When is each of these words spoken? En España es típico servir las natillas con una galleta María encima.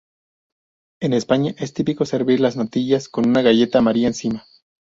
En 0.99 1.13
España 1.13 1.53
es 1.59 1.75
típico 1.75 2.05
servir 2.05 2.39
las 2.39 2.57
natillas 2.57 3.07
con 3.07 3.29
una 3.29 3.43
galleta 3.43 3.81
María 3.81 4.07
encima. 4.07 4.47